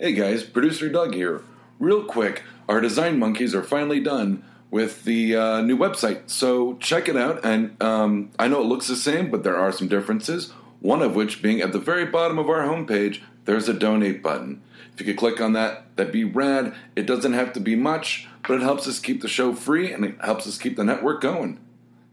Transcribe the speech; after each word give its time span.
Hey 0.00 0.12
guys, 0.12 0.42
producer 0.42 0.88
Doug 0.88 1.14
here. 1.14 1.42
Real 1.78 2.02
quick, 2.02 2.42
our 2.68 2.80
design 2.80 3.16
monkeys 3.16 3.54
are 3.54 3.62
finally 3.62 4.00
done 4.00 4.44
with 4.68 5.04
the 5.04 5.36
uh, 5.36 5.60
new 5.60 5.78
website, 5.78 6.28
so 6.28 6.74
check 6.78 7.08
it 7.08 7.16
out. 7.16 7.44
And 7.44 7.80
um, 7.80 8.32
I 8.36 8.48
know 8.48 8.60
it 8.60 8.66
looks 8.66 8.88
the 8.88 8.96
same, 8.96 9.30
but 9.30 9.44
there 9.44 9.56
are 9.56 9.70
some 9.70 9.86
differences. 9.86 10.50
One 10.80 11.00
of 11.00 11.14
which 11.14 11.42
being 11.42 11.60
at 11.60 11.70
the 11.70 11.78
very 11.78 12.06
bottom 12.06 12.40
of 12.40 12.48
our 12.48 12.62
homepage, 12.62 13.20
there's 13.44 13.68
a 13.68 13.72
donate 13.72 14.20
button. 14.20 14.62
If 14.92 15.00
you 15.00 15.06
could 15.06 15.16
click 15.16 15.40
on 15.40 15.52
that, 15.52 15.84
that'd 15.94 16.12
be 16.12 16.24
rad. 16.24 16.74
It 16.96 17.06
doesn't 17.06 17.34
have 17.34 17.52
to 17.52 17.60
be 17.60 17.76
much, 17.76 18.26
but 18.48 18.54
it 18.54 18.62
helps 18.62 18.88
us 18.88 18.98
keep 18.98 19.22
the 19.22 19.28
show 19.28 19.54
free 19.54 19.92
and 19.92 20.04
it 20.04 20.16
helps 20.20 20.48
us 20.48 20.58
keep 20.58 20.76
the 20.76 20.82
network 20.82 21.20
going. 21.20 21.60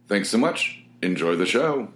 Thanks 0.07 0.29
so 0.29 0.37
much. 0.37 0.83
Enjoy 1.01 1.35
the 1.35 1.47
show. 1.47 1.91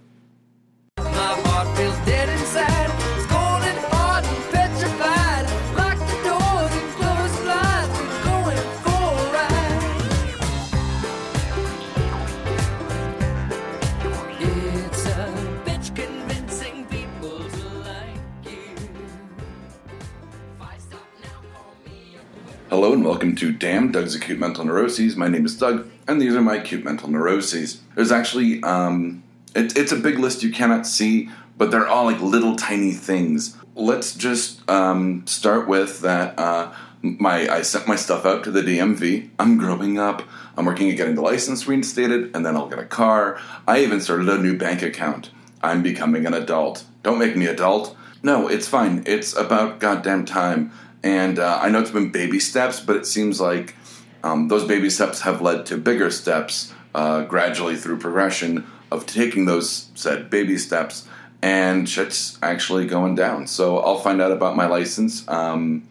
Hello 22.76 22.92
and 22.92 23.06
welcome 23.06 23.38
to 23.38 23.54
Damn 23.54 23.94
Doug's 23.94 24.16
Acute 24.16 24.38
Mental 24.38 24.66
Neuroses. 24.66 25.16
My 25.16 25.30
name 25.30 25.46
is 25.46 25.58
Doug, 25.58 25.90
and 26.10 26.22
these 26.22 26.36
are 26.36 26.42
my 26.42 26.56
acute 26.56 26.84
mental 26.84 27.10
neuroses. 27.10 27.80
There's 27.96 28.12
actually, 28.12 28.62
um, 28.64 29.24
it, 29.56 29.78
it's 29.78 29.94
a 29.94 29.96
big 29.96 30.20
list 30.20 30.44
you 30.44 30.52
cannot 30.52 30.86
see, 30.86 31.30
but 31.58 31.72
they're 31.72 31.88
all 31.88 32.04
like 32.04 32.20
little 32.20 32.58
tiny 32.58 32.92
things. 32.92 33.56
Let's 33.76 34.14
just 34.14 34.70
um, 34.70 35.26
start 35.26 35.70
with 35.70 36.02
that. 36.02 36.38
Uh, 36.38 36.74
my 37.02 37.48
I 37.48 37.62
sent 37.62 37.88
my 37.88 37.96
stuff 37.96 38.26
out 38.26 38.44
to 38.44 38.52
the 38.52 38.62
DMV. 38.62 39.30
I'm 39.40 39.58
growing 39.58 39.98
up. 39.98 40.24
I'm 40.58 40.66
working 40.66 40.92
at 40.92 40.98
getting 40.98 41.16
the 41.16 41.22
license 41.22 41.70
reinstated, 41.70 42.36
and 42.36 42.46
then 42.46 42.58
I'll 42.58 42.68
get 42.68 42.80
a 42.80 42.86
car. 42.86 43.40
I 43.66 43.84
even 43.84 44.02
started 44.02 44.28
a 44.28 44.38
new 44.38 44.58
bank 44.58 44.82
account. 44.82 45.30
I'm 45.64 45.82
becoming 45.82 46.26
an 46.26 46.34
adult. 46.34 46.84
Don't 47.04 47.20
make 47.20 47.38
me 47.38 47.46
adult. 47.46 47.96
No, 48.22 48.50
it's 48.50 48.68
fine. 48.68 49.04
It's 49.06 49.34
about 49.34 49.80
goddamn 49.80 50.26
time. 50.26 50.74
And 51.06 51.38
uh, 51.38 51.60
I 51.62 51.70
know 51.70 51.82
it's 51.82 51.92
been 51.92 52.12
baby 52.12 52.40
steps, 52.40 52.80
but 52.80 52.96
it 52.96 53.06
seems 53.06 53.40
like 53.40 53.76
um, 54.24 54.48
those 54.48 54.66
baby 54.66 54.90
steps 54.90 55.22
have 55.22 55.40
led 55.40 55.68
to 55.68 55.78
bigger 55.78 56.10
steps 56.10 56.74
uh, 56.96 57.26
gradually 57.26 57.76
through 57.76 58.00
progression 58.00 58.66
of 58.92 59.06
taking 59.06 59.46
those 59.46 59.92
said 59.94 60.32
baby 60.32 60.58
steps. 60.58 61.08
And 61.44 61.88
shit's 61.88 62.40
actually 62.42 62.88
going 62.88 63.14
down. 63.14 63.46
So 63.46 63.78
I'll 63.78 64.00
find 64.00 64.20
out 64.20 64.32
about 64.32 64.56
my 64.56 64.66
license 64.66 65.28
um, 65.28 65.88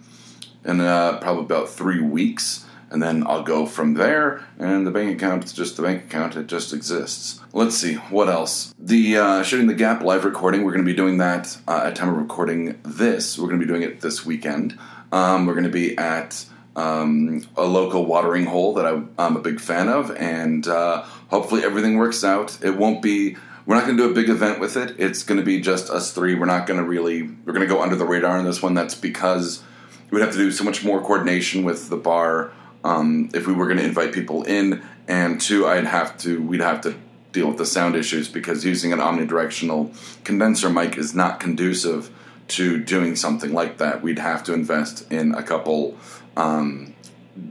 in 0.64 0.80
uh, 0.80 1.18
probably 1.20 1.44
about 1.44 1.68
three 1.68 2.00
weeks. 2.00 2.66
And 2.90 3.00
then 3.00 3.24
I'll 3.24 3.44
go 3.44 3.66
from 3.66 3.94
there. 3.94 4.44
And 4.58 4.84
the 4.84 4.90
bank 4.90 5.14
account 5.14 5.44
is 5.44 5.52
just 5.52 5.76
the 5.76 5.82
bank 5.82 6.04
account, 6.04 6.34
it 6.34 6.48
just 6.48 6.72
exists. 6.72 7.40
Let's 7.52 7.76
see, 7.76 7.94
what 7.94 8.28
else? 8.28 8.74
The 8.80 9.16
uh, 9.16 9.42
Shooting 9.44 9.68
the 9.68 9.74
Gap 9.74 10.02
live 10.02 10.24
recording, 10.24 10.64
we're 10.64 10.72
going 10.72 10.84
to 10.84 10.90
be 10.90 10.96
doing 10.96 11.18
that 11.18 11.56
uh, 11.68 11.82
at 11.84 11.94
time 11.94 12.08
of 12.08 12.16
recording 12.16 12.80
this. 12.82 13.38
We're 13.38 13.46
going 13.46 13.60
to 13.60 13.66
be 13.66 13.70
doing 13.70 13.82
it 13.82 14.00
this 14.00 14.26
weekend. 14.26 14.76
Um, 15.14 15.46
we're 15.46 15.54
going 15.54 15.62
to 15.62 15.70
be 15.70 15.96
at 15.96 16.44
um, 16.74 17.46
a 17.56 17.62
local 17.62 18.04
watering 18.04 18.46
hole 18.46 18.74
that 18.74 18.84
I, 18.84 19.00
I'm 19.16 19.36
a 19.36 19.40
big 19.40 19.60
fan 19.60 19.88
of, 19.88 20.10
and 20.10 20.66
uh, 20.66 21.02
hopefully 21.30 21.62
everything 21.62 21.98
works 21.98 22.24
out. 22.24 22.58
It 22.64 22.76
won't 22.76 23.00
be. 23.00 23.36
We're 23.64 23.76
not 23.76 23.86
going 23.86 23.96
to 23.96 24.02
do 24.02 24.10
a 24.10 24.12
big 24.12 24.28
event 24.28 24.58
with 24.58 24.76
it. 24.76 24.96
It's 24.98 25.22
going 25.22 25.38
to 25.38 25.46
be 25.46 25.60
just 25.60 25.88
us 25.88 26.10
three. 26.10 26.34
We're 26.34 26.46
not 26.46 26.66
going 26.66 26.80
to 26.80 26.84
really. 26.84 27.22
We're 27.22 27.52
going 27.52 27.60
to 27.60 27.72
go 27.72 27.80
under 27.80 27.94
the 27.94 28.04
radar 28.04 28.38
on 28.38 28.44
this 28.44 28.60
one. 28.60 28.74
That's 28.74 28.96
because 28.96 29.62
we 30.10 30.16
would 30.18 30.24
have 30.24 30.34
to 30.34 30.38
do 30.38 30.50
so 30.50 30.64
much 30.64 30.84
more 30.84 31.00
coordination 31.00 31.62
with 31.62 31.90
the 31.90 31.96
bar 31.96 32.50
um, 32.82 33.30
if 33.34 33.46
we 33.46 33.52
were 33.52 33.66
going 33.66 33.78
to 33.78 33.84
invite 33.84 34.12
people 34.12 34.42
in, 34.42 34.82
and 35.06 35.40
two, 35.40 35.64
I'd 35.64 35.86
have 35.86 36.18
to. 36.18 36.42
We'd 36.42 36.60
have 36.60 36.80
to 36.80 36.96
deal 37.30 37.46
with 37.46 37.58
the 37.58 37.66
sound 37.66 37.94
issues 37.94 38.26
because 38.26 38.64
using 38.64 38.92
an 38.92 38.98
omnidirectional 38.98 39.94
condenser 40.24 40.70
mic 40.70 40.98
is 40.98 41.14
not 41.14 41.38
conducive 41.38 42.10
to 42.48 42.78
doing 42.78 43.16
something 43.16 43.52
like 43.52 43.78
that. 43.78 44.02
We'd 44.02 44.18
have 44.18 44.44
to 44.44 44.54
invest 44.54 45.10
in 45.10 45.34
a 45.34 45.42
couple 45.42 45.96
um, 46.36 46.94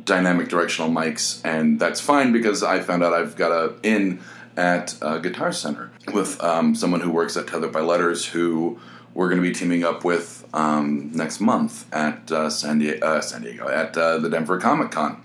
dynamic 0.05 0.49
directional 0.49 0.91
mics, 0.91 1.41
and 1.43 1.79
that's 1.79 1.99
fine 1.99 2.31
because 2.31 2.63
I 2.63 2.79
found 2.79 3.03
out 3.03 3.13
I've 3.13 3.35
got 3.35 3.51
a 3.51 3.75
in 3.83 4.21
at 4.55 4.95
Guitar 5.23 5.51
Center 5.51 5.91
with 6.13 6.41
um, 6.43 6.75
someone 6.75 7.01
who 7.01 7.09
works 7.09 7.35
at 7.35 7.47
Tethered 7.47 7.71
by 7.71 7.81
Letters 7.81 8.23
who 8.25 8.79
we're 9.13 9.29
going 9.29 9.41
to 9.41 9.47
be 9.47 9.53
teaming 9.53 9.83
up 9.83 10.03
with 10.03 10.47
um, 10.53 11.11
next 11.13 11.39
month 11.39 11.91
at 11.93 12.31
uh, 12.31 12.49
San, 12.49 12.79
Diego, 12.79 13.05
uh, 13.05 13.21
San 13.21 13.43
Diego 13.43 13.67
at 13.67 13.97
uh, 13.97 14.17
the 14.17 14.29
Denver 14.29 14.59
Comic 14.59 14.91
Con. 14.91 15.21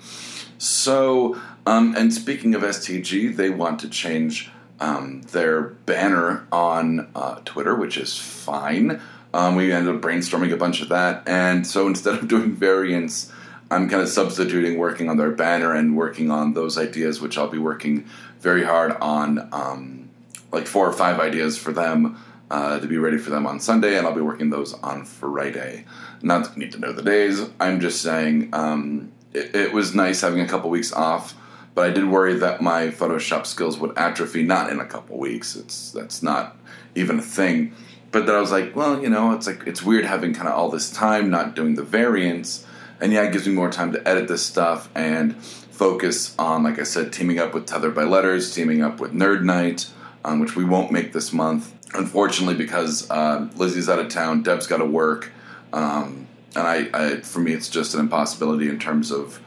So, 0.58 1.40
um, 1.66 1.94
and 1.96 2.12
speaking 2.12 2.54
of 2.54 2.62
STG, 2.62 3.34
they 3.34 3.50
want 3.50 3.80
to 3.80 3.88
change 3.88 4.50
um, 4.80 5.22
their 5.22 5.60
banner 5.62 6.46
on 6.52 7.10
uh, 7.14 7.40
Twitter, 7.44 7.74
which 7.74 7.96
is 7.96 8.18
fine. 8.18 9.00
Um, 9.34 9.56
we 9.56 9.72
ended 9.72 9.94
up 9.94 10.00
brainstorming 10.00 10.52
a 10.52 10.56
bunch 10.56 10.80
of 10.80 10.88
that, 10.88 11.22
and 11.28 11.66
so 11.66 11.86
instead 11.86 12.14
of 12.14 12.28
doing 12.28 12.52
variants, 12.52 13.30
I'm 13.70 13.88
kind 13.88 14.02
of 14.02 14.08
substituting 14.08 14.78
working 14.78 15.10
on 15.10 15.18
their 15.18 15.30
banner 15.30 15.74
and 15.74 15.96
working 15.96 16.30
on 16.30 16.54
those 16.54 16.78
ideas, 16.78 17.20
which 17.20 17.36
I'll 17.36 17.48
be 17.48 17.58
working 17.58 18.06
very 18.40 18.64
hard 18.64 18.92
on, 19.00 19.48
um, 19.52 20.08
like 20.50 20.66
four 20.66 20.88
or 20.88 20.92
five 20.92 21.20
ideas 21.20 21.58
for 21.58 21.72
them 21.72 22.18
uh, 22.50 22.78
to 22.80 22.86
be 22.86 22.96
ready 22.96 23.18
for 23.18 23.30
them 23.30 23.46
on 23.46 23.60
Sunday, 23.60 23.98
and 23.98 24.06
I'll 24.06 24.14
be 24.14 24.22
working 24.22 24.50
those 24.50 24.72
on 24.74 25.04
Friday. 25.04 25.84
Not 26.22 26.44
that 26.44 26.56
you 26.56 26.60
need 26.60 26.72
to 26.72 26.78
know 26.78 26.92
the 26.92 27.02
days. 27.02 27.46
I'm 27.60 27.80
just 27.80 28.00
saying 28.00 28.48
um, 28.54 29.12
it, 29.34 29.54
it 29.54 29.72
was 29.72 29.94
nice 29.94 30.22
having 30.22 30.40
a 30.40 30.48
couple 30.48 30.70
weeks 30.70 30.92
off, 30.92 31.34
but 31.74 31.84
I 31.84 31.90
did 31.90 32.08
worry 32.08 32.34
that 32.34 32.62
my 32.62 32.88
Photoshop 32.88 33.46
skills 33.46 33.78
would 33.78 33.96
atrophy. 33.98 34.42
Not 34.42 34.70
in 34.70 34.80
a 34.80 34.86
couple 34.86 35.18
weeks. 35.18 35.54
It's 35.56 35.92
that's 35.92 36.22
not 36.22 36.56
even 36.94 37.18
a 37.18 37.22
thing. 37.22 37.74
But 38.10 38.26
then 38.26 38.34
I 38.34 38.40
was 38.40 38.50
like, 38.50 38.74
well, 38.74 39.00
you 39.02 39.10
know, 39.10 39.32
it's 39.32 39.46
like 39.46 39.66
it's 39.66 39.82
weird 39.82 40.04
having 40.04 40.32
kind 40.32 40.48
of 40.48 40.54
all 40.54 40.70
this 40.70 40.90
time 40.90 41.30
not 41.30 41.54
doing 41.54 41.74
the 41.74 41.82
variants, 41.82 42.66
and 43.00 43.12
yeah, 43.12 43.24
it 43.24 43.32
gives 43.32 43.46
me 43.46 43.54
more 43.54 43.70
time 43.70 43.92
to 43.92 44.08
edit 44.08 44.28
this 44.28 44.44
stuff 44.44 44.88
and 44.94 45.36
focus 45.42 46.34
on, 46.38 46.62
like 46.62 46.78
I 46.78 46.82
said, 46.82 47.12
teaming 47.12 47.38
up 47.38 47.54
with 47.54 47.66
Tethered 47.66 47.94
by 47.94 48.04
Letters, 48.04 48.52
teaming 48.52 48.82
up 48.82 48.98
with 48.98 49.12
Nerd 49.12 49.44
Night, 49.44 49.90
um, 50.24 50.40
which 50.40 50.56
we 50.56 50.64
won't 50.64 50.90
make 50.90 51.12
this 51.12 51.32
month, 51.32 51.72
unfortunately, 51.94 52.56
because 52.56 53.08
uh, 53.10 53.48
Lizzie's 53.56 53.88
out 53.88 53.98
of 53.98 54.08
town, 54.08 54.42
Deb's 54.42 54.66
got 54.66 54.78
to 54.78 54.84
work, 54.84 55.30
um, 55.72 56.26
and 56.56 56.66
I, 56.66 56.88
I, 56.92 57.16
for 57.20 57.40
me, 57.40 57.52
it's 57.52 57.68
just 57.68 57.94
an 57.94 58.00
impossibility 58.00 58.68
in 58.68 58.78
terms 58.78 59.12
of, 59.12 59.40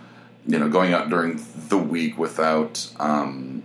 you 0.48 0.58
know, 0.58 0.70
going 0.70 0.94
out 0.94 1.10
during 1.10 1.44
the 1.68 1.78
week 1.78 2.18
without 2.18 2.90
um, 3.00 3.64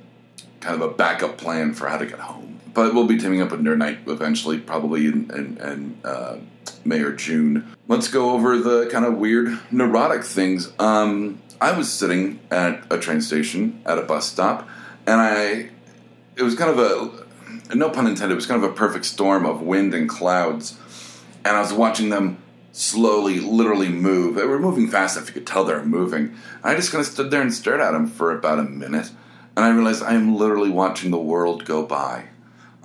kind 0.61 0.75
of 0.75 0.91
a 0.91 0.93
backup 0.93 1.37
plan 1.39 1.75
for 1.75 1.87
how 1.89 1.99
to 1.99 2.07
get 2.07 2.19
home. 2.19 2.46
But 2.77 2.93
we'll 2.93 3.07
be 3.07 3.17
teaming 3.17 3.41
up 3.41 3.53
with 3.53 3.63
Nerd 3.63 3.79
Night 3.79 4.01
eventually, 4.07 4.59
probably 4.59 5.07
in, 5.07 5.31
in, 5.31 5.57
in 5.57 5.99
uh, 6.05 6.37
May 6.85 7.01
or 7.01 7.13
June. 7.13 7.75
Let's 7.89 8.09
go 8.09 8.33
over 8.33 8.59
the 8.59 8.87
kind 8.93 9.07
of 9.07 9.17
weird 9.17 9.59
neurotic 9.71 10.25
things. 10.25 10.71
Um, 10.79 11.41
I 11.59 11.73
was 11.73 11.91
sitting 11.91 12.39
at 12.51 12.85
a 12.93 12.99
train 12.99 13.23
station 13.23 13.81
at 13.87 13.97
a 13.97 14.03
bus 14.03 14.31
stop, 14.31 14.69
and 15.07 15.19
I 15.19 15.71
it 16.37 16.43
was 16.43 16.55
kind 16.55 16.79
of 16.79 16.79
a 17.71 17.75
no 17.75 17.89
pun 17.89 18.07
intended. 18.07 18.33
It 18.33 18.37
was 18.37 18.45
kind 18.45 18.63
of 18.63 18.71
a 18.71 18.75
perfect 18.75 19.07
storm 19.07 19.47
of 19.47 19.63
wind 19.63 19.95
and 19.95 20.07
clouds, 20.07 20.79
and 21.47 21.57
I 21.57 21.61
was 21.61 21.73
watching 21.73 22.11
them 22.11 22.43
slowly, 22.73 23.41
literally 23.41 23.89
move. 23.89 24.35
They 24.35 24.45
were 24.45 24.59
moving 24.59 24.87
fast 24.87 25.17
enough 25.17 25.29
you 25.29 25.33
could 25.33 25.47
tell 25.47 25.65
they 25.65 25.73
were 25.73 25.83
moving. 25.83 26.37
I 26.63 26.75
just 26.75 26.93
kind 26.93 27.01
of 27.01 27.11
stood 27.11 27.31
there 27.31 27.41
and 27.41 27.55
stared 27.55 27.81
at 27.81 27.93
them 27.93 28.07
for 28.07 28.37
about 28.37 28.59
a 28.59 28.65
minute, 28.65 29.11
and 29.57 29.65
I 29.65 29.71
realized 29.71 30.03
I 30.03 30.13
am 30.13 30.37
literally 30.37 30.69
watching 30.69 31.11
the 31.11 31.17
world 31.17 31.65
go 31.65 31.83
by. 31.83 32.27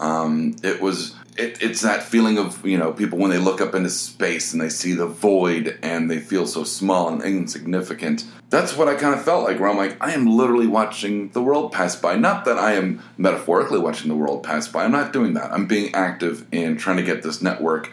Um, 0.01 0.55
it 0.63 0.81
was 0.81 1.15
it, 1.37 1.61
it's 1.61 1.81
that 1.81 2.03
feeling 2.03 2.37
of 2.37 2.65
you 2.65 2.77
know 2.77 2.91
people 2.91 3.17
when 3.17 3.31
they 3.31 3.37
look 3.37 3.61
up 3.61 3.73
into 3.75 3.89
space 3.89 4.51
and 4.51 4.61
they 4.61 4.69
see 4.69 4.93
the 4.93 5.05
void 5.05 5.77
and 5.81 6.09
they 6.09 6.19
feel 6.19 6.45
so 6.45 6.63
small 6.63 7.07
and 7.09 7.21
insignificant. 7.23 8.25
That's 8.49 8.75
what 8.75 8.89
I 8.89 8.95
kind 8.95 9.13
of 9.13 9.23
felt 9.23 9.45
like. 9.45 9.59
Where 9.59 9.69
I'm 9.69 9.77
like, 9.77 9.95
I 10.01 10.11
am 10.11 10.25
literally 10.25 10.67
watching 10.67 11.29
the 11.29 11.41
world 11.41 11.71
pass 11.71 11.95
by. 11.95 12.15
Not 12.15 12.45
that 12.45 12.57
I 12.57 12.73
am 12.73 13.01
metaphorically 13.17 13.79
watching 13.79 14.09
the 14.09 14.15
world 14.15 14.43
pass 14.43 14.67
by. 14.67 14.83
I'm 14.83 14.91
not 14.91 15.13
doing 15.13 15.35
that. 15.35 15.53
I'm 15.53 15.67
being 15.67 15.93
active 15.93 16.47
in 16.51 16.77
trying 16.77 16.97
to 16.97 17.03
get 17.03 17.23
this 17.23 17.41
network 17.41 17.91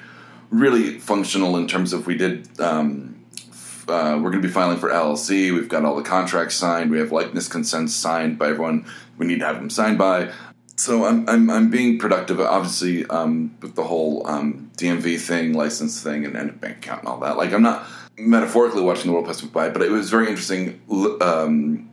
really 0.51 0.99
functional 0.99 1.57
in 1.57 1.69
terms 1.69 1.93
of 1.93 2.07
we 2.07 2.17
did. 2.17 2.59
Um, 2.61 3.15
uh, 3.87 4.21
we're 4.23 4.31
going 4.31 4.43
to 4.43 4.49
be 4.49 4.53
filing 4.53 4.77
for 4.77 4.91
LLC. 4.91 5.51
We've 5.51 5.69
got 5.69 5.83
all 5.87 5.97
the 5.97 6.03
contracts 6.03 6.55
signed. 6.55 6.91
We 6.91 6.99
have 6.99 7.11
likeness 7.11 7.49
consents 7.49 7.95
signed 7.95 8.39
by 8.39 8.49
everyone 8.49 8.85
we 9.17 9.27
need 9.27 9.41
to 9.41 9.47
have 9.47 9.57
them 9.57 9.71
signed 9.71 9.99
by 9.99 10.31
so 10.79 11.05
I'm, 11.05 11.29
I'm, 11.29 11.51
I'm 11.51 11.71
being 11.71 11.99
productive, 11.99 12.41
obviously, 12.41 13.05
um, 13.07 13.57
with 13.61 13.75
the 13.75 13.83
whole 13.83 14.25
um, 14.29 14.71
DMV 14.77 15.19
thing, 15.19 15.53
license 15.53 16.01
thing, 16.01 16.25
and, 16.25 16.37
and 16.37 16.61
bank 16.61 16.77
account 16.79 17.01
and 17.01 17.09
all 17.09 17.19
that. 17.19 17.37
Like, 17.37 17.53
I'm 17.53 17.63
not 17.63 17.85
metaphorically 18.17 18.83
watching 18.83 19.07
the 19.07 19.13
world 19.13 19.27
pass 19.27 19.41
by, 19.41 19.71
but 19.71 19.83
it 19.83 19.91
was 19.91 20.09
very 20.09 20.29
interesting, 20.29 20.81
um, 21.21 21.91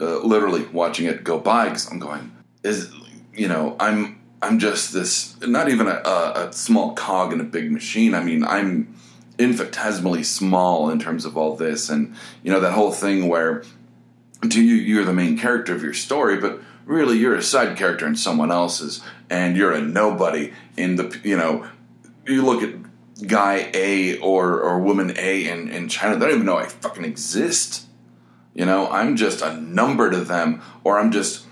uh, 0.00 0.18
literally 0.18 0.64
watching 0.66 1.06
it 1.06 1.22
go 1.22 1.38
by 1.38 1.66
because 1.66 1.88
I'm 1.90 2.00
going, 2.00 2.32
is 2.64 2.92
you 3.32 3.46
know, 3.46 3.76
I'm 3.78 4.20
I'm 4.42 4.58
just 4.58 4.92
this, 4.92 5.38
not 5.40 5.68
even 5.68 5.86
a, 5.86 6.00
a, 6.04 6.48
a 6.48 6.52
small 6.52 6.94
cog 6.94 7.32
in 7.32 7.40
a 7.40 7.44
big 7.44 7.70
machine. 7.70 8.14
I 8.14 8.22
mean, 8.22 8.44
I'm 8.44 8.94
infinitesimally 9.38 10.24
small 10.24 10.90
in 10.90 10.98
terms 10.98 11.24
of 11.24 11.36
all 11.36 11.54
this, 11.54 11.88
and 11.88 12.14
you 12.42 12.50
know 12.52 12.60
that 12.60 12.72
whole 12.72 12.92
thing 12.92 13.28
where 13.28 13.62
to 14.48 14.62
you 14.62 14.74
you're 14.74 15.04
the 15.04 15.12
main 15.12 15.38
character 15.38 15.74
of 15.74 15.82
your 15.82 15.94
story, 15.94 16.38
but 16.38 16.60
really 16.86 17.18
you're 17.18 17.34
a 17.34 17.42
side 17.42 17.76
character 17.76 18.06
in 18.06 18.16
someone 18.16 18.50
else's, 18.50 19.02
and 19.28 19.56
you're 19.56 19.72
a 19.72 19.82
nobody 19.82 20.52
in 20.76 20.96
the 20.96 21.20
you 21.22 21.36
know 21.36 21.68
you 22.26 22.42
look 22.42 22.62
at 22.62 22.74
guy 23.26 23.70
A 23.74 24.18
or 24.18 24.60
or 24.60 24.78
woman 24.78 25.12
A 25.18 25.48
in 25.48 25.68
in 25.68 25.88
China, 25.88 26.16
they 26.16 26.26
don't 26.26 26.36
even 26.36 26.46
know 26.46 26.56
I 26.56 26.66
fucking 26.66 27.04
exist. 27.04 27.82
You 28.54 28.64
know, 28.64 28.90
I'm 28.90 29.16
just 29.16 29.42
a 29.42 29.60
number 29.60 30.10
to 30.10 30.20
them, 30.24 30.62
or 30.82 30.98
I'm 30.98 31.12
just 31.12 31.44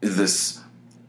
this 0.00 0.60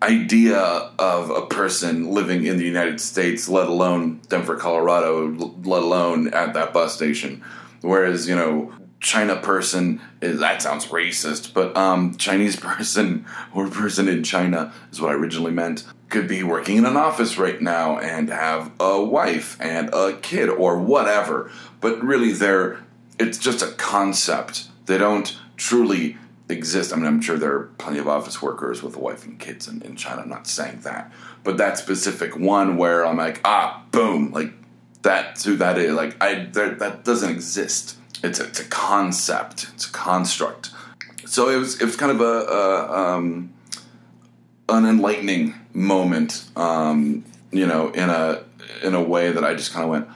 idea 0.02 0.58
of 0.58 1.30
a 1.30 1.46
person 1.48 2.12
living 2.12 2.46
in 2.46 2.58
the 2.58 2.66
United 2.66 3.00
States, 3.00 3.48
let 3.48 3.68
alone 3.68 4.22
Denver, 4.30 4.56
Colorado, 4.56 5.28
let 5.64 5.84
alone 5.84 6.34
at 6.34 6.54
that 6.54 6.74
bus 6.74 6.94
station. 6.94 7.44
Whereas, 7.82 8.28
you 8.28 8.36
know, 8.36 8.72
China 9.04 9.36
person 9.36 10.02
is 10.22 10.40
that 10.40 10.62
sounds 10.62 10.88
racist, 10.88 11.54
but 11.54 11.76
um, 11.78 12.16
Chinese 12.16 12.56
person 12.60 13.26
or 13.54 13.68
person 13.68 14.08
in 14.08 14.24
China 14.24 14.74
is 14.92 15.00
what 15.00 15.12
I 15.12 15.14
originally 15.14 15.52
meant. 15.52 15.86
Could 16.10 16.28
be 16.28 16.42
working 16.42 16.78
in 16.78 16.86
an 16.86 16.96
office 16.96 17.38
right 17.38 17.62
now 17.62 18.00
and 18.00 18.30
have 18.30 18.72
a 18.80 19.04
wife 19.04 19.58
and 19.60 19.94
a 19.94 20.18
kid 20.18 20.48
or 20.50 20.80
whatever. 20.80 21.52
But 21.82 22.04
really, 22.04 22.32
they're 22.32 22.84
it's 23.20 23.38
just 23.38 23.62
a 23.62 23.72
concept. 23.74 24.68
They 24.86 24.98
don't 24.98 25.38
truly 25.58 26.18
exist. 26.50 26.94
I 26.94 26.96
mean, 26.96 27.06
I'm 27.06 27.22
sure 27.22 27.38
there 27.38 27.54
are 27.54 27.64
plenty 27.78 28.00
of 28.00 28.08
office 28.08 28.42
workers 28.42 28.82
with 28.82 28.96
a 28.96 29.00
wife 29.00 29.26
and 29.26 29.40
kids 29.40 29.68
in, 29.68 29.82
in 29.82 29.96
China. 29.96 30.22
I'm 30.22 30.30
not 30.30 30.48
saying 30.48 30.82
that, 30.82 31.12
but 31.44 31.58
that 31.58 31.78
specific 31.78 32.38
one 32.38 32.78
where 32.78 33.06
I'm 33.06 33.18
like, 33.18 33.42
ah, 33.44 33.84
boom, 33.92 34.32
like 34.32 34.54
that's 35.02 35.44
who 35.44 35.58
that 35.58 35.78
is. 35.78 35.94
Like 35.94 36.16
I, 36.22 36.46
that 36.46 37.04
doesn't 37.04 37.30
exist. 37.30 37.98
It's 38.24 38.40
a, 38.40 38.46
it's 38.46 38.62
a 38.62 38.66
concept. 38.66 39.68
It's 39.74 39.86
a 39.86 39.92
construct. 39.92 40.72
So 41.26 41.50
it 41.50 41.58
was 41.58 41.82
it 41.82 41.86
was 41.86 41.98
kind 41.98 42.12
of 42.12 42.22
a, 42.22 42.24
a 42.24 43.16
um, 43.16 43.54
an 44.70 44.86
enlightening 44.86 45.56
moment. 45.74 46.46
Um, 46.56 47.26
you 47.52 47.68
know, 47.68 47.90
in 47.90 48.10
a 48.10 48.44
in 48.82 48.96
a 48.96 49.04
way 49.04 49.32
that 49.32 49.44
I 49.44 49.54
just 49.54 49.74
kind 49.74 49.84
of 49.84 49.90
went, 49.90 50.08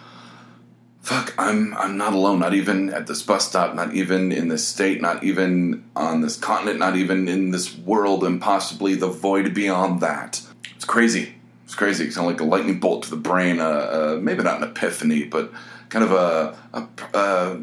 fuck, 1.01 1.33
I'm 1.37 1.73
I'm 1.75 1.97
not 1.97 2.13
alone. 2.13 2.39
Not 2.39 2.53
even 2.53 2.89
at 2.91 3.07
this 3.07 3.21
bus 3.21 3.49
stop. 3.49 3.75
Not 3.75 3.93
even 3.93 4.31
in 4.31 4.47
this 4.47 4.65
state. 4.65 5.01
Not 5.01 5.23
even 5.23 5.83
on 5.95 6.21
this 6.21 6.37
continent. 6.37 6.79
Not 6.79 6.95
even 6.95 7.27
in 7.27 7.51
this 7.51 7.77
world. 7.77 8.23
And 8.23 8.41
possibly 8.41 8.95
the 8.95 9.07
void 9.07 9.53
beyond 9.53 9.99
that. 10.01 10.41
It's 10.75 10.85
crazy. 10.85 11.35
It's 11.65 11.75
crazy. 11.75 12.05
It's 12.05 12.15
kind 12.15 12.25
of 12.25 12.33
like 12.33 12.41
a 12.41 12.45
lightning 12.45 12.79
bolt 12.79 13.03
to 13.03 13.09
the 13.09 13.17
brain. 13.17 13.59
Uh, 13.59 13.63
uh, 13.63 14.19
maybe 14.21 14.43
not 14.43 14.61
an 14.61 14.69
epiphany, 14.69 15.25
but 15.25 15.51
kind 15.89 16.05
of 16.05 16.13
a. 16.13 16.57
a 16.73 16.87
uh, 17.13 17.57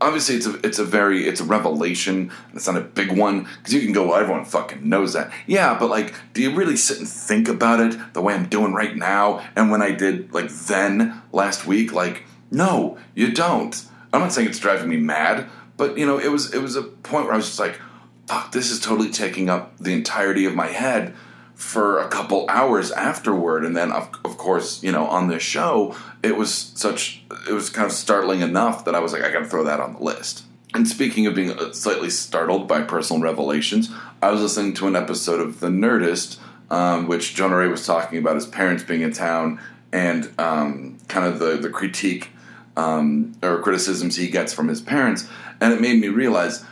obviously, 0.00 0.36
it's 0.36 0.46
a 0.46 0.54
it's 0.66 0.78
a 0.78 0.84
very 0.84 1.26
it's 1.26 1.40
a 1.40 1.44
revelation. 1.44 2.30
It's 2.54 2.66
not 2.66 2.76
a 2.76 2.82
big 2.82 3.16
one 3.16 3.44
because 3.58 3.74
you 3.74 3.80
can 3.80 3.92
go. 3.92 4.08
Well, 4.08 4.20
everyone 4.20 4.44
fucking 4.44 4.88
knows 4.88 5.12
that. 5.14 5.32
Yeah, 5.46 5.78
but 5.78 5.88
like, 5.88 6.14
do 6.32 6.42
you 6.42 6.54
really 6.54 6.76
sit 6.76 6.98
and 6.98 7.08
think 7.08 7.48
about 7.48 7.80
it 7.80 8.14
the 8.14 8.22
way 8.22 8.34
I'm 8.34 8.48
doing 8.48 8.72
right 8.72 8.96
now? 8.96 9.46
And 9.54 9.70
when 9.70 9.82
I 9.82 9.92
did 9.92 10.32
like 10.32 10.50
then 10.50 11.22
last 11.32 11.66
week, 11.66 11.92
like, 11.92 12.24
no, 12.50 12.98
you 13.14 13.32
don't. 13.32 13.84
I'm 14.12 14.20
not 14.20 14.32
saying 14.32 14.48
it's 14.48 14.58
driving 14.58 14.88
me 14.88 14.96
mad, 14.96 15.48
but 15.76 15.98
you 15.98 16.06
know, 16.06 16.18
it 16.18 16.28
was 16.28 16.52
it 16.54 16.60
was 16.62 16.76
a 16.76 16.82
point 16.82 17.24
where 17.24 17.34
I 17.34 17.36
was 17.36 17.46
just 17.46 17.60
like, 17.60 17.80
fuck, 18.26 18.52
this 18.52 18.70
is 18.70 18.80
totally 18.80 19.10
taking 19.10 19.48
up 19.48 19.76
the 19.78 19.92
entirety 19.92 20.44
of 20.46 20.54
my 20.54 20.68
head 20.68 21.14
for 21.56 21.98
a 21.98 22.08
couple 22.08 22.46
hours 22.48 22.92
afterward. 22.92 23.64
And 23.64 23.76
then 23.76 23.90
of, 23.90 24.08
of 24.24 24.38
course 24.38 24.82
you 24.82 24.92
know 24.92 25.06
on 25.06 25.28
this 25.28 25.42
show 25.42 25.96
it 26.22 26.36
was 26.36 26.54
such 26.54 27.22
it 27.48 27.52
was 27.52 27.70
kind 27.70 27.86
of 27.86 27.92
startling 27.92 28.40
enough 28.42 28.84
that 28.84 28.94
i 28.94 29.00
was 29.00 29.12
like 29.12 29.22
i 29.22 29.30
gotta 29.32 29.46
throw 29.46 29.64
that 29.64 29.80
on 29.80 29.94
the 29.94 30.00
list. 30.02 30.44
And 30.74 30.86
speaking 30.86 31.26
of 31.26 31.34
being 31.34 31.52
uh, 31.52 31.72
slightly 31.72 32.10
startled 32.10 32.68
by 32.68 32.82
personal 32.82 33.22
revelations 33.22 33.90
i 34.22 34.30
was 34.30 34.42
listening 34.42 34.74
to 34.74 34.86
an 34.86 34.96
episode 34.96 35.40
of 35.40 35.60
the 35.60 35.68
nerdist 35.68 36.38
um, 36.70 37.06
which 37.06 37.34
jonah 37.34 37.56
ray 37.56 37.68
was 37.68 37.86
talking 37.86 38.18
about 38.18 38.34
his 38.34 38.46
parents 38.46 38.82
being 38.82 39.00
in 39.00 39.12
town 39.12 39.58
and 39.92 40.30
um, 40.38 40.98
kind 41.08 41.26
of 41.26 41.38
the, 41.38 41.56
the 41.56 41.70
critique 41.70 42.30
um, 42.76 43.32
or 43.42 43.60
criticisms 43.62 44.16
he 44.16 44.28
gets 44.28 44.52
from 44.52 44.68
his 44.68 44.80
parents. 44.80 45.28
And 45.60 45.72
it 45.72 45.80
made 45.80 46.00
me 46.00 46.08
realize 46.08 46.64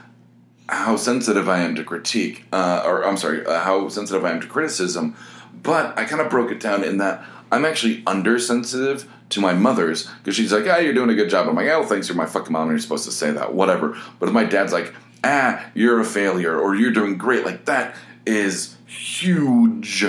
how 0.69 0.96
sensitive 0.96 1.49
I 1.49 1.61
am 1.61 1.75
to 1.75 1.84
critique, 1.84 2.44
uh, 2.52 2.82
or 2.84 3.05
I'm 3.06 3.16
sorry, 3.16 3.44
uh, 3.44 3.61
how 3.61 3.88
sensitive 3.88 4.25
I 4.25 4.31
am 4.31 4.40
to 4.40 4.46
criticism. 4.46 5.16
But 5.62 5.99
I 5.99 6.05
kind 6.05 6.20
of 6.20 6.31
broke 6.31 6.50
it 6.50 6.61
down 6.61 6.84
in 6.84 6.99
that 6.99 7.25
I'm 7.52 7.64
actually 7.64 8.02
undersensitive 8.06 9.08
to 9.31 9.40
my 9.40 9.52
mother's 9.55 10.06
because 10.19 10.34
she's 10.37 10.52
like, 10.52 10.64
"Ah, 10.69 10.78
you're 10.78 10.94
doing 10.94 11.11
a 11.11 11.14
good 11.14 11.31
job." 11.31 11.49
I'm 11.49 11.55
like, 11.55 11.69
"Oh, 11.69 11.84
thanks, 11.84 12.08
you're 12.08 12.16
my 12.16 12.26
fucking 12.26 12.52
mom. 12.52 12.62
and 12.62 12.72
You're 12.72 12.78
supposed 12.81 13.05
to 13.05 13.12
say 13.12 13.31
that, 13.31 13.55
whatever." 13.55 13.96
But 14.19 14.28
if 14.28 14.32
my 14.34 14.44
dad's 14.44 14.72
like, 14.72 14.94
"Ah, 15.22 15.64
you're 15.75 16.00
a 16.00 16.05
failure," 16.05 16.58
or 16.58 16.75
"You're 16.75 16.93
doing 16.93 17.17
great," 17.19 17.44
like 17.44 17.64
that 17.67 17.94
is 18.26 18.76
huge. 18.87 20.06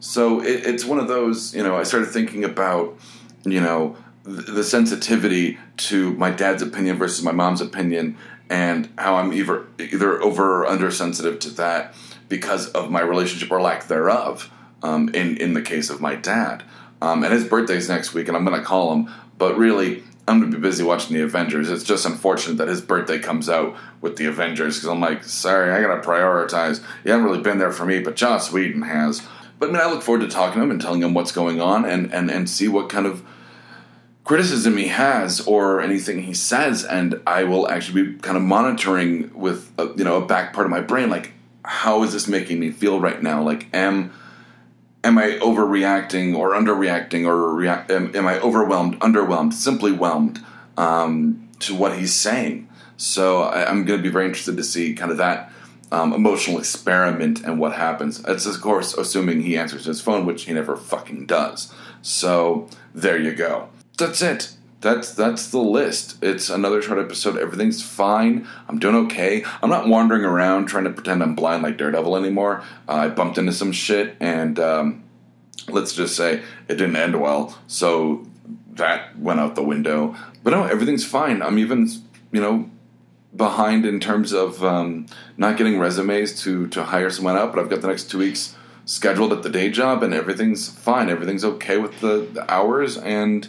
So 0.00 0.40
it, 0.40 0.66
it's 0.66 0.84
one 0.84 0.98
of 0.98 1.08
those, 1.08 1.54
you 1.54 1.62
know. 1.62 1.76
I 1.76 1.82
started 1.82 2.06
thinking 2.10 2.44
about, 2.44 2.96
you 3.44 3.60
know, 3.60 3.96
the 4.24 4.64
sensitivity 4.64 5.58
to 5.76 6.12
my 6.14 6.30
dad's 6.30 6.62
opinion 6.62 6.96
versus 6.96 7.24
my 7.24 7.32
mom's 7.32 7.60
opinion, 7.60 8.16
and 8.48 8.88
how 8.98 9.16
I'm 9.16 9.32
either 9.32 9.66
either 9.78 10.22
over 10.22 10.62
or 10.62 10.66
undersensitive 10.66 11.38
to 11.40 11.50
that 11.50 11.94
because 12.28 12.68
of 12.70 12.90
my 12.90 13.00
relationship 13.00 13.50
or 13.50 13.60
lack 13.60 13.88
thereof. 13.88 14.50
Um, 14.82 15.08
in 15.08 15.38
in 15.38 15.54
the 15.54 15.62
case 15.62 15.88
of 15.88 16.00
my 16.00 16.14
dad, 16.14 16.62
um, 17.00 17.24
and 17.24 17.32
his 17.32 17.44
birthday's 17.44 17.88
next 17.88 18.12
week, 18.12 18.28
and 18.28 18.36
I'm 18.36 18.44
going 18.44 18.60
to 18.60 18.64
call 18.64 18.92
him. 18.92 19.10
But 19.38 19.56
really, 19.56 20.04
I'm 20.28 20.40
going 20.40 20.50
to 20.50 20.56
be 20.56 20.62
busy 20.62 20.84
watching 20.84 21.16
the 21.16 21.22
Avengers. 21.22 21.70
It's 21.70 21.82
just 21.84 22.04
unfortunate 22.04 22.58
that 22.58 22.68
his 22.68 22.80
birthday 22.80 23.18
comes 23.18 23.48
out 23.48 23.76
with 24.00 24.16
the 24.16 24.26
Avengers 24.26 24.76
because 24.76 24.88
I'm 24.88 25.00
like, 25.00 25.24
sorry, 25.24 25.72
I 25.72 25.80
got 25.80 26.02
to 26.02 26.08
prioritize. 26.08 26.82
You 27.04 27.12
haven't 27.12 27.26
really 27.26 27.42
been 27.42 27.58
there 27.58 27.72
for 27.72 27.86
me, 27.86 28.00
but 28.00 28.16
Joss 28.16 28.52
Whedon 28.52 28.82
has. 28.82 29.26
But 29.58 29.70
I 29.70 29.72
mean, 29.72 29.80
I 29.80 29.90
look 29.90 30.02
forward 30.02 30.22
to 30.22 30.28
talking 30.28 30.60
to 30.60 30.64
him 30.64 30.70
and 30.70 30.80
telling 30.80 31.02
him 31.02 31.14
what's 31.14 31.32
going 31.32 31.60
on 31.60 31.84
and 31.84 32.12
and 32.12 32.30
and 32.30 32.50
see 32.50 32.68
what 32.68 32.88
kind 32.88 33.06
of 33.06 33.24
criticism 34.26 34.76
he 34.76 34.88
has 34.88 35.40
or 35.42 35.80
anything 35.80 36.24
he 36.24 36.34
says, 36.34 36.84
and 36.84 37.22
I 37.26 37.44
will 37.44 37.68
actually 37.70 38.02
be 38.02 38.18
kind 38.18 38.36
of 38.36 38.42
monitoring 38.42 39.32
with 39.32 39.72
a, 39.78 39.86
you 39.96 40.04
know 40.04 40.16
a 40.22 40.26
back 40.26 40.52
part 40.52 40.66
of 40.66 40.70
my 40.70 40.80
brain, 40.80 41.08
like 41.08 41.32
how 41.64 42.02
is 42.02 42.12
this 42.12 42.28
making 42.28 42.58
me 42.58 42.70
feel 42.72 43.00
right 43.00 43.22
now? 43.22 43.40
Like 43.40 43.68
am 43.72 44.12
am 45.04 45.16
I 45.16 45.38
overreacting 45.40 46.36
or 46.36 46.50
underreacting 46.50 47.24
or? 47.24 47.64
Am, 47.64 48.14
am 48.14 48.26
I 48.26 48.40
overwhelmed, 48.40 48.98
underwhelmed, 48.98 49.52
simply 49.52 49.92
whelmed 49.92 50.44
um, 50.76 51.48
to 51.60 51.74
what 51.74 51.96
he's 51.96 52.12
saying? 52.12 52.68
So 52.96 53.42
I, 53.42 53.70
I'm 53.70 53.84
going 53.84 54.00
to 54.00 54.02
be 54.02 54.10
very 54.12 54.26
interested 54.26 54.56
to 54.56 54.64
see 54.64 54.92
kind 54.92 55.10
of 55.10 55.16
that. 55.18 55.52
Um, 55.92 56.12
emotional 56.12 56.58
experiment 56.58 57.44
and 57.44 57.60
what 57.60 57.74
happens. 57.74 58.20
It's 58.26 58.44
of 58.44 58.60
course 58.60 58.92
assuming 58.94 59.42
he 59.42 59.56
answers 59.56 59.84
his 59.84 60.00
phone, 60.00 60.26
which 60.26 60.42
he 60.42 60.52
never 60.52 60.76
fucking 60.76 61.26
does. 61.26 61.72
So 62.02 62.68
there 62.92 63.16
you 63.16 63.32
go 63.32 63.68
that's 63.96 64.22
it. 64.22 64.52
That's 64.80 65.14
that's 65.14 65.50
the 65.50 65.58
list. 65.58 66.22
It's 66.22 66.50
another 66.50 66.82
short 66.82 66.98
episode. 66.98 67.38
Everything's 67.38 67.82
fine. 67.82 68.46
I'm 68.68 68.78
doing 68.78 68.94
okay. 69.06 69.42
I'm 69.62 69.70
not 69.70 69.88
wandering 69.88 70.24
around 70.24 70.66
trying 70.66 70.84
to 70.84 70.90
pretend 70.90 71.22
I'm 71.22 71.34
blind 71.34 71.62
like 71.62 71.78
Daredevil 71.78 72.16
anymore. 72.16 72.62
Uh, 72.88 72.92
I 72.92 73.08
bumped 73.08 73.38
into 73.38 73.52
some 73.52 73.72
shit, 73.72 74.16
and 74.20 74.58
um, 74.58 75.04
let's 75.68 75.94
just 75.94 76.14
say 76.14 76.42
it 76.68 76.74
didn't 76.76 76.96
end 76.96 77.20
well. 77.20 77.58
So 77.66 78.26
that 78.74 79.18
went 79.18 79.40
out 79.40 79.54
the 79.54 79.64
window. 79.64 80.14
But 80.44 80.50
no, 80.50 80.64
everything's 80.64 81.04
fine. 81.04 81.42
I'm 81.42 81.58
even, 81.58 81.88
you 82.30 82.40
know, 82.40 82.70
behind 83.34 83.86
in 83.86 83.98
terms 83.98 84.32
of 84.32 84.62
um, 84.62 85.06
not 85.38 85.56
getting 85.56 85.78
resumes 85.78 86.40
to 86.42 86.68
to 86.68 86.84
hire 86.84 87.10
someone 87.10 87.36
out. 87.36 87.52
But 87.52 87.62
I've 87.62 87.70
got 87.70 87.80
the 87.80 87.88
next 87.88 88.10
two 88.10 88.18
weeks 88.18 88.54
scheduled 88.84 89.32
at 89.32 89.42
the 89.42 89.50
day 89.50 89.70
job, 89.70 90.02
and 90.02 90.12
everything's 90.12 90.68
fine. 90.68 91.08
Everything's 91.08 91.44
okay 91.44 91.78
with 91.78 92.00
the, 92.00 92.28
the 92.32 92.48
hours 92.52 92.98
and 92.98 93.48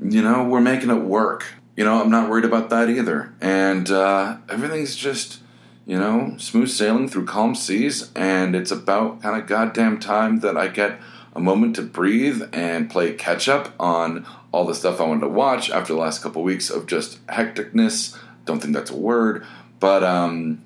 you 0.00 0.22
know, 0.22 0.44
we're 0.44 0.60
making 0.60 0.90
it 0.90 1.02
work. 1.02 1.46
You 1.76 1.84
know, 1.84 2.00
I'm 2.00 2.10
not 2.10 2.30
worried 2.30 2.44
about 2.44 2.70
that 2.70 2.88
either. 2.88 3.34
And 3.40 3.90
uh, 3.90 4.38
everything's 4.48 4.96
just, 4.96 5.40
you 5.86 5.98
know, 5.98 6.34
smooth 6.38 6.70
sailing 6.70 7.08
through 7.08 7.26
calm 7.26 7.54
seas. 7.54 8.10
And 8.14 8.56
it's 8.56 8.70
about 8.70 9.22
kind 9.22 9.40
of 9.40 9.46
goddamn 9.46 9.98
time 10.00 10.40
that 10.40 10.56
I 10.56 10.68
get 10.68 11.00
a 11.34 11.40
moment 11.40 11.76
to 11.76 11.82
breathe 11.82 12.42
and 12.52 12.88
play 12.88 13.12
catch 13.12 13.48
up 13.48 13.74
on 13.78 14.26
all 14.52 14.64
the 14.64 14.74
stuff 14.74 15.00
I 15.00 15.04
wanted 15.04 15.20
to 15.20 15.28
watch 15.28 15.70
after 15.70 15.92
the 15.92 15.98
last 15.98 16.22
couple 16.22 16.42
weeks 16.42 16.70
of 16.70 16.86
just 16.86 17.24
hecticness. 17.26 18.16
Don't 18.46 18.60
think 18.60 18.74
that's 18.74 18.90
a 18.90 18.96
word. 18.96 19.44
But, 19.78 20.02
um, 20.02 20.62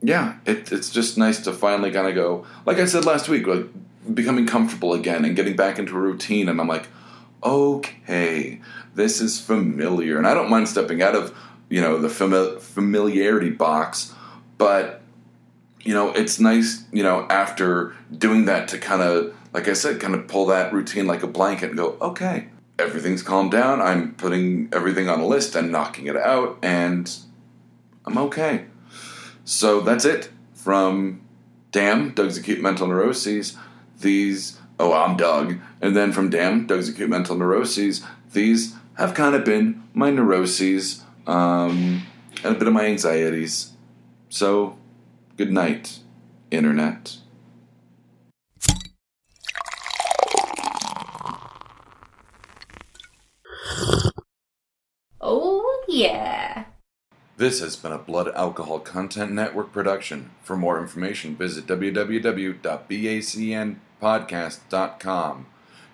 yeah, 0.00 0.38
it, 0.46 0.72
it's 0.72 0.90
just 0.90 1.18
nice 1.18 1.40
to 1.44 1.52
finally 1.52 1.90
kind 1.90 2.06
of 2.06 2.14
go, 2.14 2.46
like 2.64 2.78
I 2.78 2.86
said 2.86 3.04
last 3.04 3.28
week, 3.28 3.46
like 3.46 3.66
becoming 4.14 4.46
comfortable 4.46 4.94
again 4.94 5.24
and 5.24 5.36
getting 5.36 5.56
back 5.56 5.78
into 5.78 5.96
a 5.96 6.00
routine. 6.00 6.48
And 6.48 6.60
I'm 6.60 6.68
like, 6.68 6.88
okay, 7.46 8.60
this 8.94 9.20
is 9.20 9.40
familiar. 9.40 10.18
And 10.18 10.26
I 10.26 10.34
don't 10.34 10.50
mind 10.50 10.68
stepping 10.68 11.02
out 11.02 11.14
of, 11.14 11.36
you 11.68 11.80
know, 11.80 11.98
the 11.98 12.08
fami- 12.08 12.60
familiarity 12.60 13.50
box, 13.50 14.12
but, 14.58 15.00
you 15.80 15.94
know, 15.94 16.10
it's 16.12 16.40
nice, 16.40 16.84
you 16.92 17.02
know, 17.02 17.26
after 17.30 17.94
doing 18.16 18.46
that 18.46 18.68
to 18.68 18.78
kind 18.78 19.02
of, 19.02 19.34
like 19.52 19.68
I 19.68 19.72
said, 19.72 20.00
kind 20.00 20.14
of 20.14 20.26
pull 20.26 20.46
that 20.46 20.72
routine 20.72 21.06
like 21.06 21.22
a 21.22 21.28
blanket 21.28 21.70
and 21.70 21.78
go, 21.78 21.96
okay, 22.00 22.48
everything's 22.78 23.22
calmed 23.22 23.52
down. 23.52 23.80
I'm 23.80 24.14
putting 24.14 24.68
everything 24.72 25.08
on 25.08 25.20
a 25.20 25.26
list 25.26 25.54
and 25.54 25.70
knocking 25.70 26.06
it 26.06 26.16
out, 26.16 26.58
and 26.62 27.10
I'm 28.04 28.18
okay. 28.18 28.66
So 29.44 29.80
that's 29.80 30.04
it 30.04 30.30
from 30.54 31.22
Damn, 31.72 32.10
Doug's 32.10 32.36
Acute 32.36 32.60
Mental 32.60 32.86
Neuroses. 32.86 33.56
These, 34.00 34.58
oh, 34.78 34.92
I'm 34.92 35.16
Doug. 35.16 35.58
And 35.80 35.96
then 35.96 36.12
from 36.12 36.30
Damn, 36.30 36.66
Doug's 36.66 36.88
Acute 36.88 37.10
Mental 37.10 37.36
Neuroses, 37.36 38.02
these 38.32 38.74
have 38.94 39.14
kind 39.14 39.34
of 39.34 39.44
been 39.44 39.82
my 39.92 40.10
neuroses 40.10 41.02
um, 41.26 42.06
and 42.44 42.56
a 42.56 42.58
bit 42.58 42.68
of 42.68 42.74
my 42.74 42.86
anxieties. 42.86 43.72
So, 44.28 44.78
good 45.36 45.52
night, 45.52 46.00
Internet. 46.50 47.18
Oh, 55.20 55.84
yeah. 55.88 56.64
This 57.38 57.60
has 57.60 57.76
been 57.76 57.92
a 57.92 57.98
Blood 57.98 58.32
Alcohol 58.34 58.80
Content 58.80 59.32
Network 59.32 59.70
production. 59.72 60.30
For 60.42 60.56
more 60.56 60.80
information, 60.80 61.36
visit 61.36 61.66
www.bacnpodcast.com. 64.00 65.46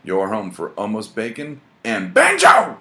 Your 0.05 0.29
home 0.29 0.51
for 0.51 0.71
almost 0.71 1.15
bacon 1.15 1.61
and 1.85 2.13
banjo! 2.13 2.79